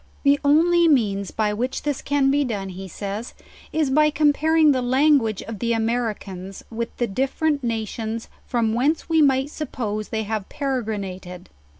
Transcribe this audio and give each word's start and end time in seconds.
The 0.23 0.39
only 0.43 0.87
means 0.87 1.29
by 1.29 1.53
which 1.53 1.83
this 1.83 2.01
can 2.01 2.31
be 2.31 2.43
done, 2.43 2.69
he 2.69 2.87
says, 2.87 3.35
is 3.71 3.91
by 3.91 4.09
comparing 4.09 4.71
the 4.71 4.81
language 4.81 5.43
of 5.43 5.59
the 5.59 5.73
Americans 5.73 6.63
with 6.71 6.97
the 6.97 7.05
different 7.05 7.63
nations 7.63 8.27
from 8.47 8.73
whence 8.73 9.07
we 9.09 9.21
might 9.21 9.51
suppose 9.51 10.09
they 10.09 10.23
have 10.23 10.49
peregrina 10.49 11.21
ted. 11.21 11.49